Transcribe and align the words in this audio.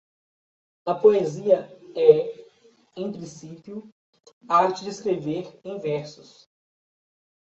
A 0.83 0.95
poesia 0.95 1.57
é, 1.95 2.47
em 2.97 3.11
princípio, 3.11 3.87
a 4.49 4.55
arte 4.57 4.83
de 4.83 4.89
escrever 4.89 5.59
em 5.63 5.77
versos. 5.77 6.47